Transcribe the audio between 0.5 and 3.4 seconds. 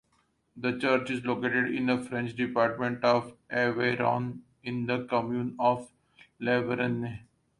The church is located in the French department of